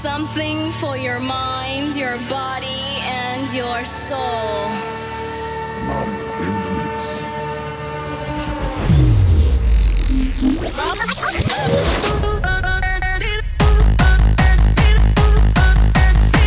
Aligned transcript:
something 0.00 0.72
for 0.72 0.96
your 0.96 1.20
mind, 1.20 1.94
your 1.94 2.16
body, 2.30 2.96
and 3.04 3.52
your 3.52 3.84
soul. 3.84 4.64
Life 5.84 6.40
in 6.40 6.54
the 6.64 6.70
mix. 6.80 7.20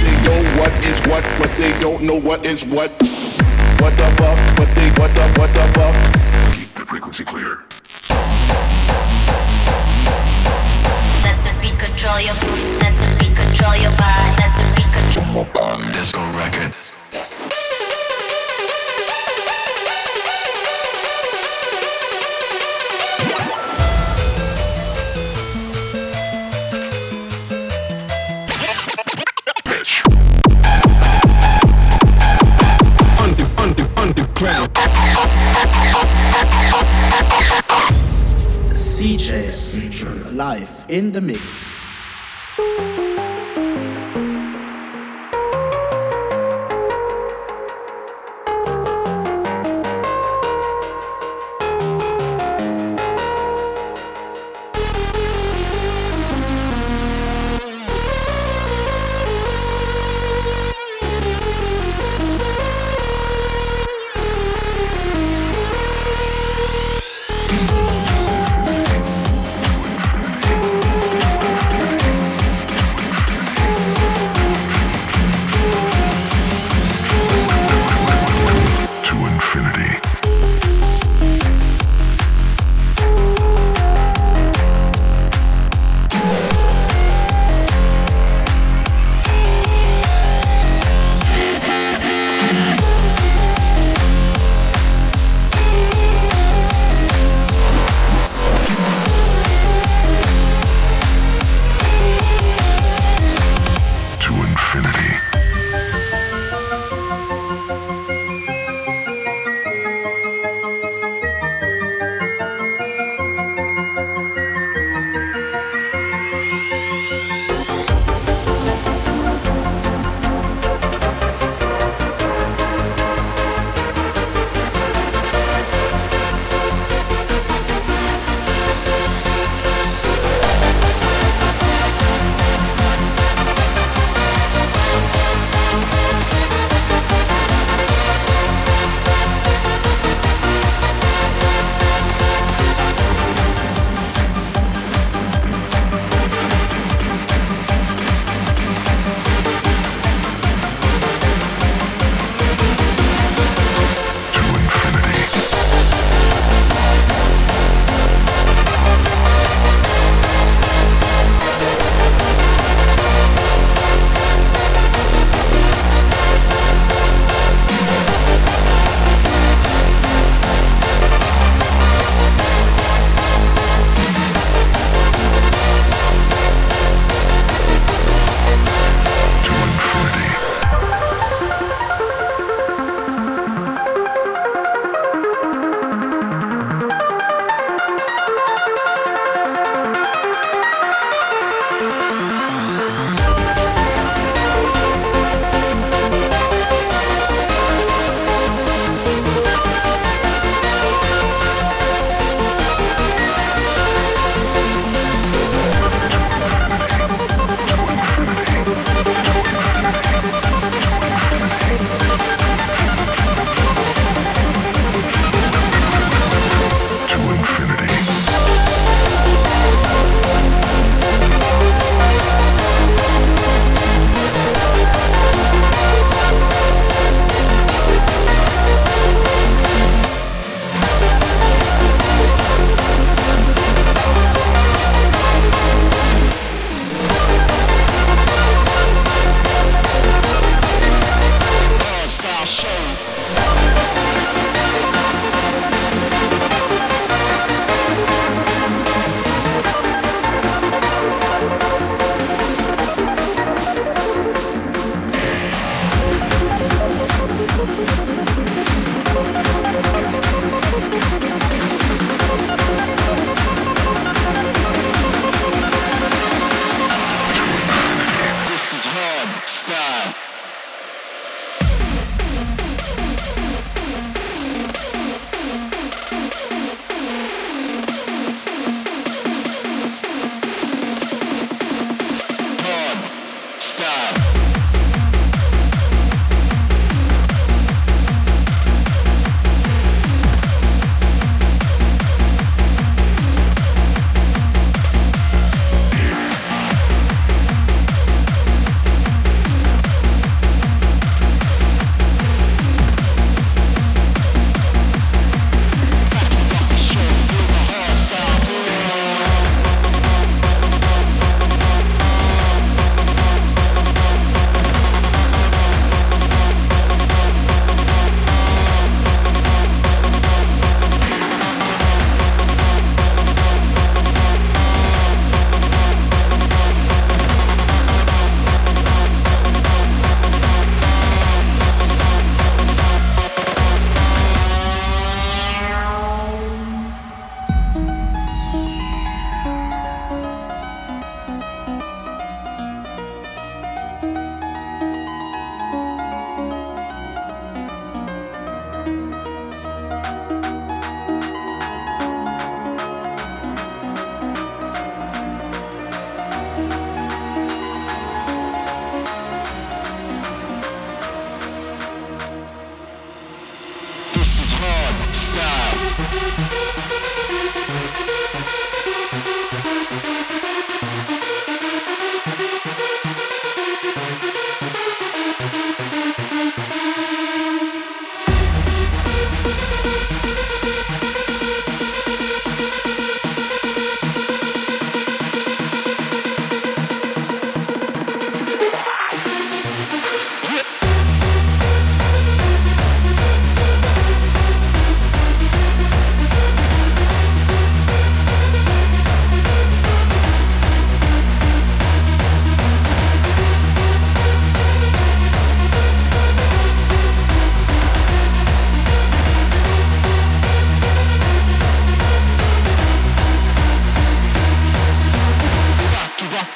They 0.02 0.18
know 0.26 0.42
what 0.58 0.74
is 0.84 1.00
what, 1.06 1.24
but 1.38 1.52
they 1.60 1.80
don't 1.80 2.02
know 2.02 2.20
what 2.20 2.44
is 2.48 2.66
what. 2.66 2.90
What 3.78 3.94
the 4.02 4.10
fuck? 4.18 4.40
What 4.58 4.70
they 4.74 4.90
what 5.00 5.14
the 5.14 5.26
what 5.38 5.54
the 5.54 5.66
fuck? 5.78 5.96
Keep 6.56 6.74
the 6.74 6.86
frequency 6.88 7.24
clear. 7.24 7.60
Let 11.22 11.38
the 11.46 11.54
beat 11.62 11.78
control 11.78 12.20
your 12.20 12.34
Let 12.82 12.98
the 12.98 13.23
beat 13.64 13.70
control 13.70 13.82
your 13.82 13.92
body. 13.98 14.36
Let 14.40 14.52
the 14.58 14.66
beat 14.76 14.94
control 14.94 15.46
Disco 15.92 16.20
record. 16.34 16.76
Pitch. 29.66 30.04
Under 33.20 33.48
under 33.62 33.88
underground. 33.98 34.70
Ceejay 38.72 39.48
live 40.36 40.86
in 40.90 41.12
the 41.12 41.22
mix. 41.22 41.74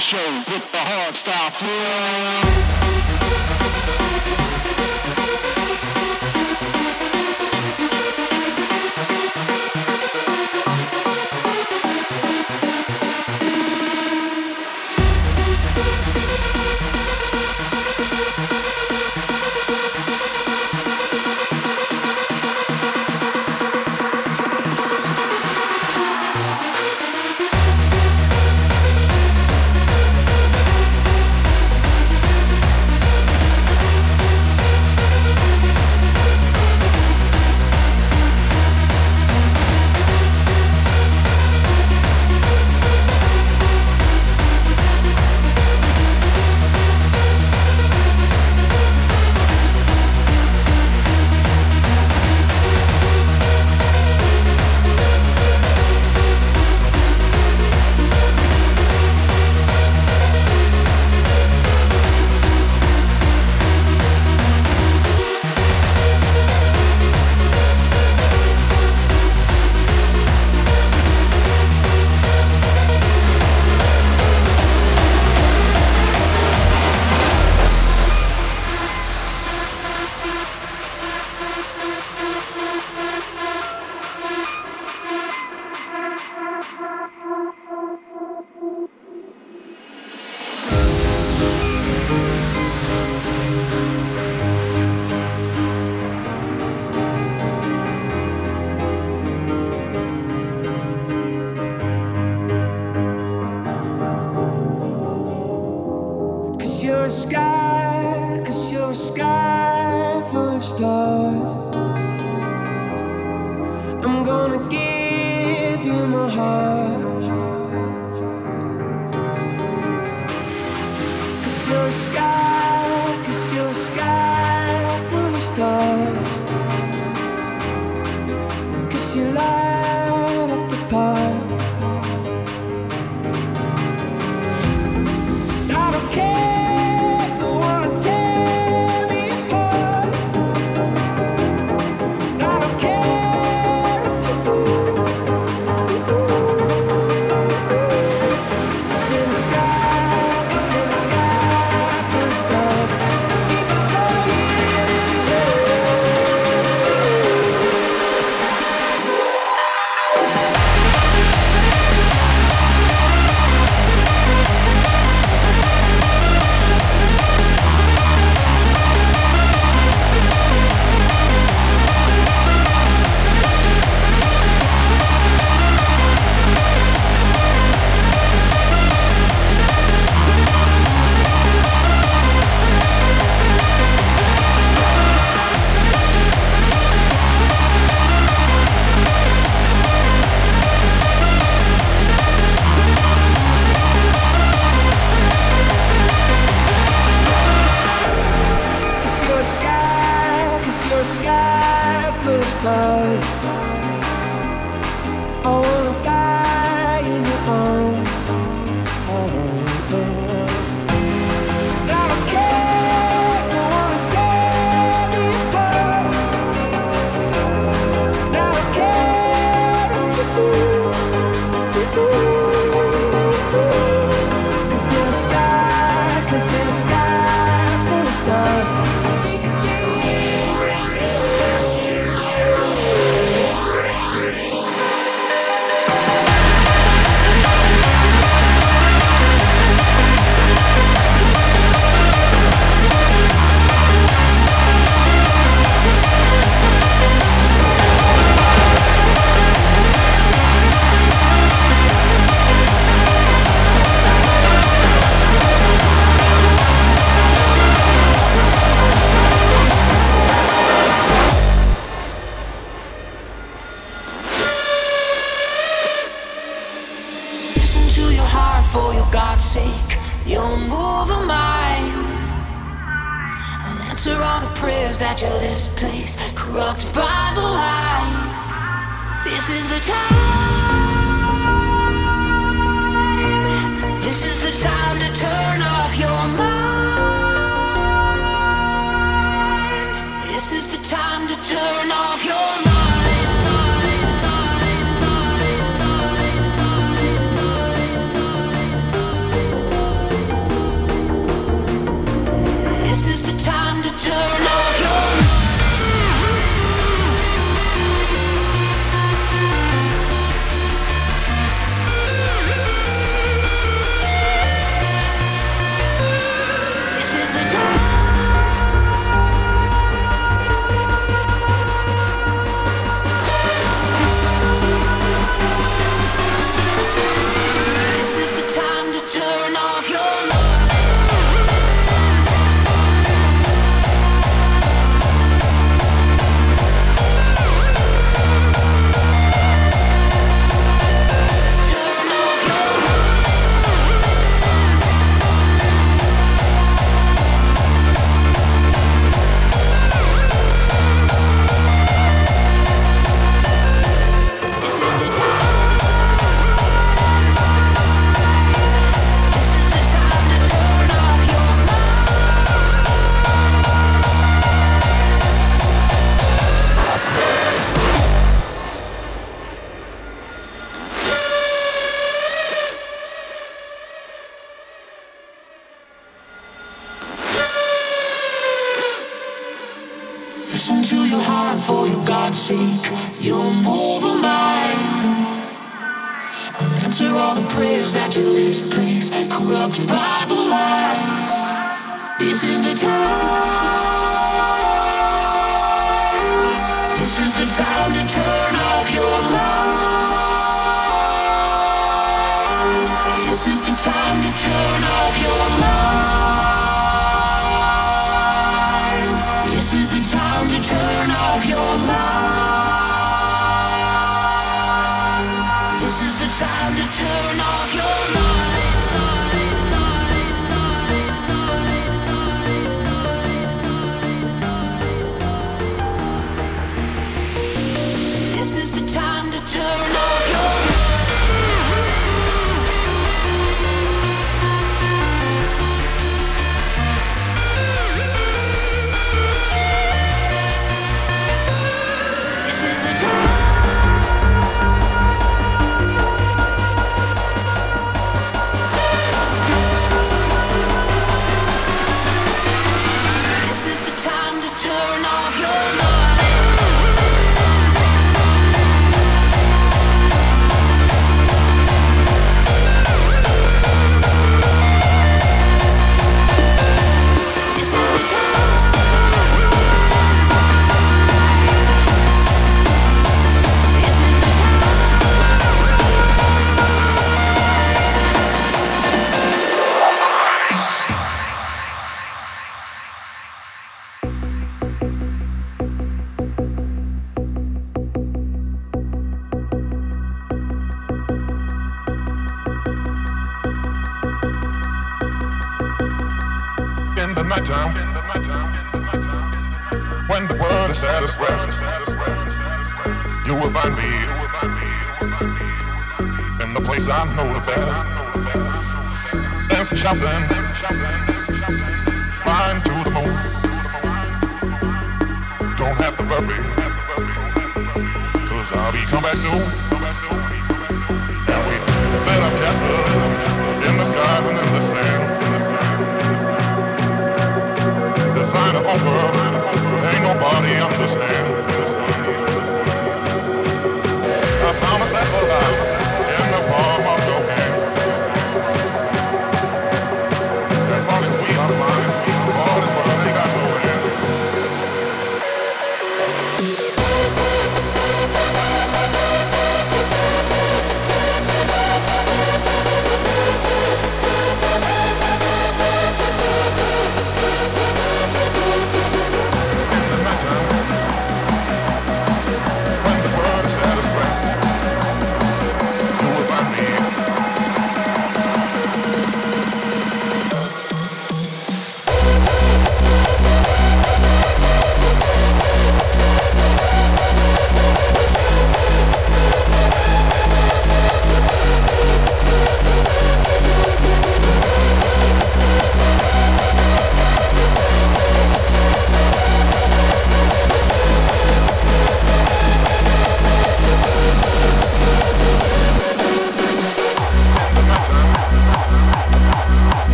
Show 0.00 0.42
with 0.48 0.72
the 0.72 0.78
hard 0.78 1.14
style 1.14 1.50
flow. 1.50 2.79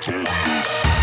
Tornado. 0.00 0.95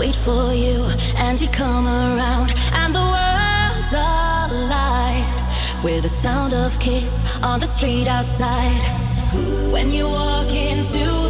wait 0.00 0.16
for 0.16 0.54
you 0.54 0.86
and 1.16 1.38
you 1.38 1.48
come 1.48 1.86
around. 1.86 2.48
And 2.80 2.94
the 2.94 3.06
world's 3.16 3.92
alive 3.92 5.36
with 5.84 6.04
the 6.04 6.08
sound 6.08 6.54
of 6.54 6.78
kids 6.80 7.18
on 7.42 7.60
the 7.60 7.66
street 7.66 8.08
outside. 8.08 8.80
When 9.70 9.90
you 9.90 10.06
walk 10.06 10.50
into 10.54 11.29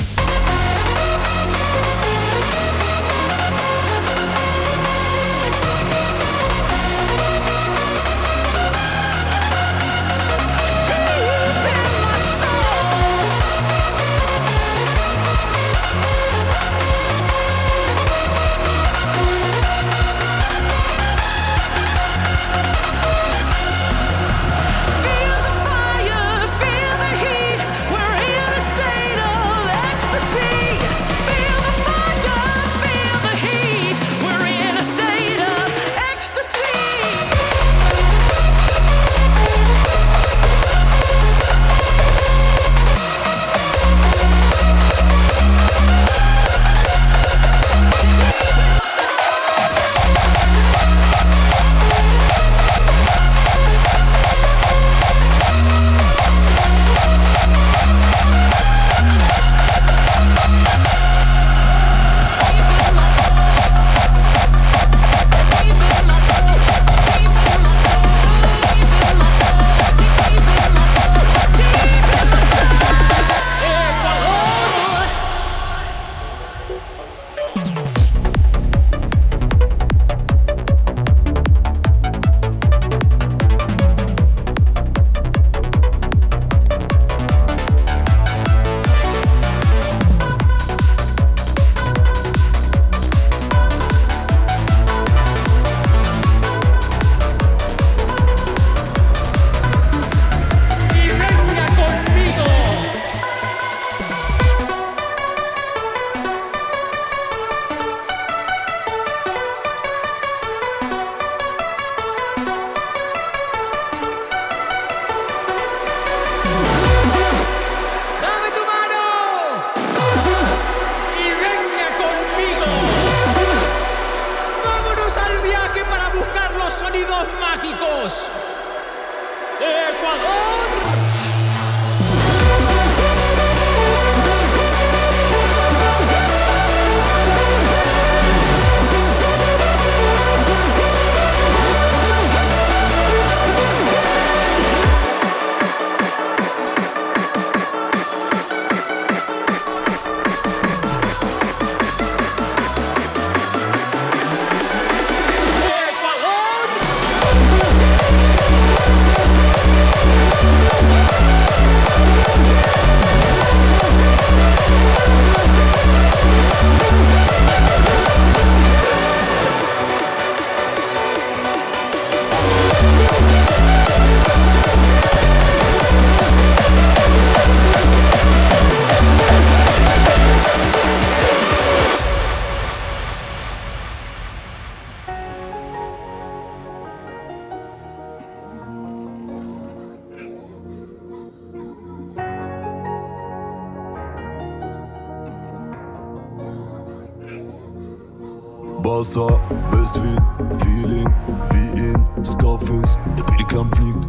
Wasser, 198.83 199.39
Westwind, 199.71 200.21
Feeling, 200.63 201.07
wie 201.51 201.79
in 201.79 202.25
Scarface. 202.25 202.97
Der 203.17 203.23
Pelikan 203.23 203.69
fliegt, 203.69 204.07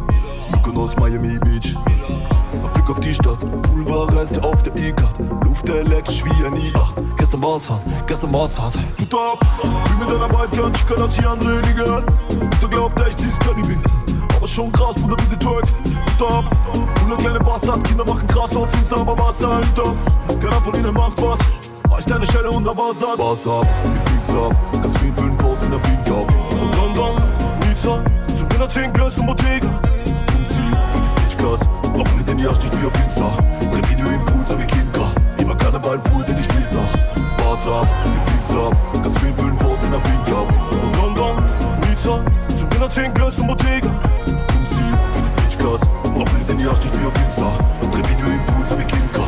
Mykonos, 0.51 0.95
Miami 0.97 1.37
Beach. 1.39 1.75
Ein 2.53 2.73
Blick 2.73 2.89
auf 2.89 2.99
die 2.99 3.13
Stadt, 3.13 3.39
Pulverreste 3.63 4.43
auf 4.43 4.63
der 4.63 4.75
E-Card. 4.77 5.19
Luft 5.43 5.69
elektrisch 5.69 6.23
wie 6.25 6.45
ein 6.45 6.55
i8. 6.55 7.03
Gestern 7.17 7.43
war's 7.43 7.69
hart, 7.69 7.81
gestern 8.07 8.33
war's 8.33 8.59
hart. 8.59 8.77
Tut 8.97 9.13
ab, 9.13 9.39
wie 9.61 10.05
mit 10.05 10.09
einer 10.09 10.29
Wildcard, 10.29 10.75
Chica, 10.75 10.95
lass 10.97 11.15
die 11.15 11.25
andere 11.25 11.61
nie 11.67 11.73
gehört. 11.73 12.05
Mutter 12.33 12.67
glaubt 12.67 13.07
echt, 13.07 13.19
sie 13.19 13.27
ist 13.27 13.39
Cannibal. 13.41 13.77
Aber 14.35 14.47
schon 14.47 14.71
krass, 14.71 14.95
Bruder, 14.95 15.17
wie 15.23 15.29
sie 15.29 15.37
twerkt. 15.37 15.71
Tut 16.17 16.31
ab, 16.31 16.45
100 17.01 17.19
kleine 17.19 17.39
Bastard, 17.39 17.83
Kinder 17.83 18.05
machen 18.05 18.27
krass 18.27 18.55
auf 18.55 18.73
Insta, 18.73 18.97
aber 18.97 19.17
was 19.17 19.37
da 19.37 19.59
hinter? 19.59 19.95
Keiner 20.39 20.61
von 20.61 20.73
ihnen 20.73 20.93
macht 20.93 21.21
was. 21.21 21.39
Reicht 21.91 22.11
eine 22.11 22.25
Schelle 22.25 22.49
und 22.49 22.65
da 22.65 22.75
war's 22.75 22.97
das. 22.97 23.19
Was 23.19 23.47
ab, 23.47 23.67
Pizza, 24.33 24.49
ganz 24.81 24.97
viel 24.97 25.13
fünf 25.13 25.43
aus 25.43 25.63
in 25.63 25.71
der 25.71 25.79
Flieger. 25.79 26.21
Und 26.21 26.75
London, 26.75 27.21
Nizza, 27.67 28.03
zum 28.35 28.49
Dinner 28.49 28.67
10 28.67 28.91
Girls 28.93 29.17
und 29.19 29.27
Bottega. 29.27 29.79
Musik 30.37 30.75
für 30.91 31.01
die 31.01 31.21
Bitchgas, 31.21 31.59
Rocken 31.95 32.19
ist 32.19 32.29
in 32.29 32.37
die 32.39 32.47
Arsch 32.47 32.59
nicht 32.59 32.81
wie 32.81 32.87
auf 32.87 33.03
Insta. 33.03 33.37
Dreh 33.59 33.89
Video 33.89 34.07
im 34.07 34.25
Pool, 34.25 34.45
so 34.45 34.57
wie 34.57 34.65
Kinka. 34.65 35.11
Immer 35.37 35.55
Karneval 35.55 35.99
pur, 35.99 36.23
denn 36.23 36.39
ich 36.39 36.47
flieg 36.47 36.65
nach. 36.71 36.93
Ab, 37.53 37.87
die 38.03 38.31
Pizza, 38.31 38.71
ganz 39.03 39.19
viel 39.19 39.33
fünf 39.33 39.63
aus 39.63 39.83
in 39.83 39.91
der 39.91 40.01
Flieger. 40.01 40.41
Und 40.41 40.97
London, 40.97 41.43
Nizza, 41.87 42.19
zum 42.55 42.69
Dinner 42.71 42.89
10 42.89 43.13
Girls 43.13 43.37
und 43.37 43.47
Bottega. 43.47 43.91
Musik 44.57 44.97
für 45.11 45.21
die 45.21 45.41
Bitchgas, 45.41 45.81
Rocken 46.15 46.37
ist 46.37 46.49
in 46.49 46.57
die 46.57 46.65
Arsch 46.65 46.79
nicht 46.79 46.99
wie 46.99 47.05
auf 47.05 47.23
Insta. 47.23 47.51
Dreh 47.91 48.09
Video 48.09 48.25
im 48.25 48.45
Pool, 48.47 48.65
so 48.65 48.79
wie 48.79 48.83
Kinka. 48.83 49.22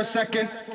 For 0.00 0.02
a 0.02 0.04
second. 0.04 0.69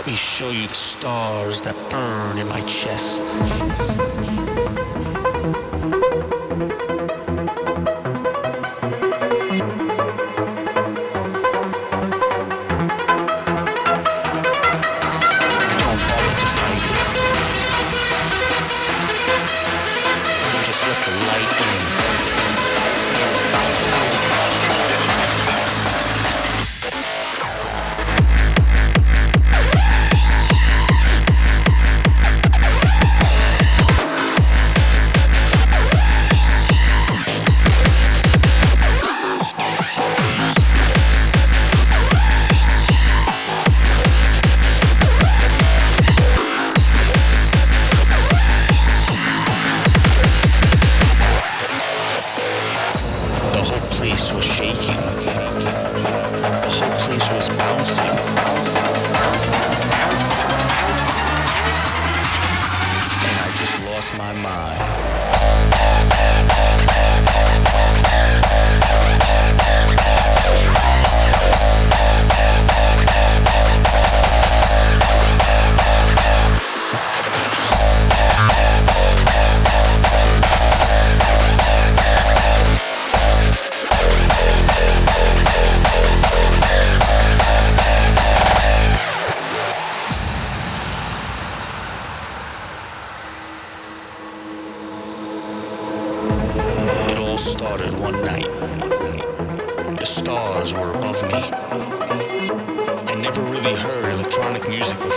Let 0.00 0.06
me 0.06 0.14
show 0.14 0.48
you 0.48 0.66
the 0.66 0.74
stars 0.74 1.60
that 1.60 1.76
burn 1.90 2.38
in 2.38 2.48
my 2.48 2.62
chest. 2.62 3.22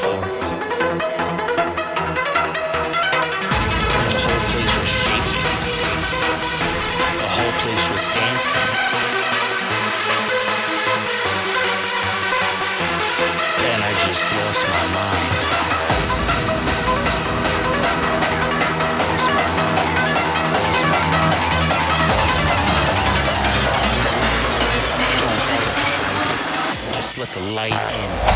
Before. 0.03 0.19
The 4.11 4.19
whole 4.19 4.43
place 4.51 4.75
was 4.79 4.89
shaking. 4.89 5.47
The 7.19 7.29
whole 7.35 7.55
place 7.63 7.85
was 7.91 8.03
dancing. 8.13 8.71
Then 13.59 13.79
I 13.81 13.91
just 14.05 14.23
lost 14.37 14.67
my 14.67 14.85
mind. 14.93 15.42
let 27.23 27.31
the 27.31 27.39
light 27.39 27.71
in. 27.71 28.33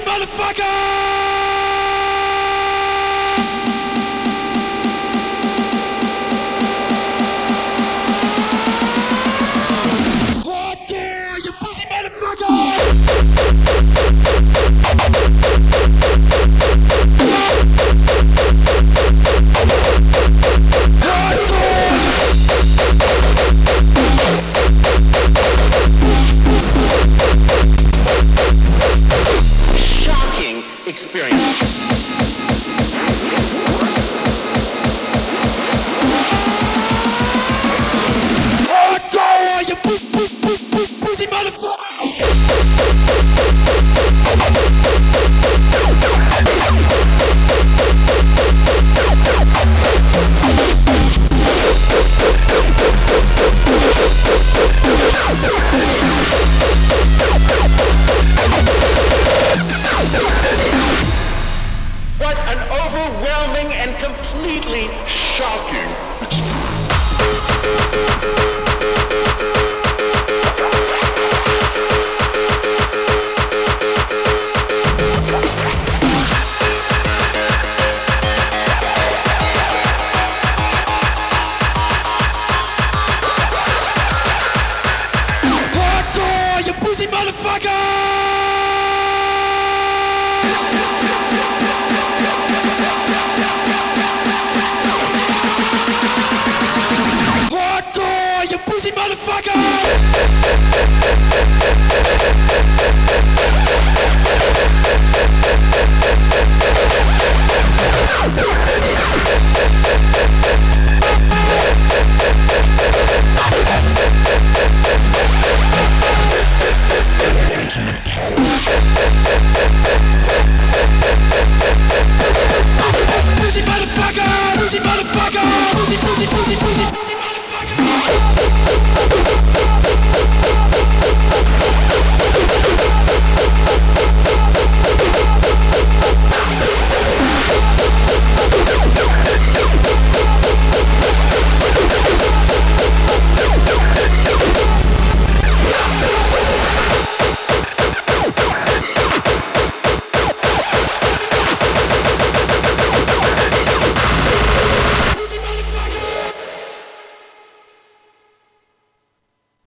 motherfucker! 0.00 1.55